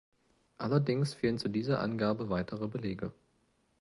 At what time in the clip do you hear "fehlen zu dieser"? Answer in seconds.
1.13-1.79